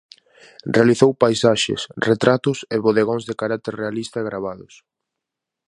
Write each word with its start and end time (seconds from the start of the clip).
Realizou 0.75 1.11
paisaxes, 1.23 1.81
retratos 2.09 2.57
e 2.75 2.77
bodegóns, 2.85 3.23
de 3.29 3.35
carácter 3.41 3.73
realista, 3.81 4.17
e 4.19 4.27
gravados. 4.29 4.73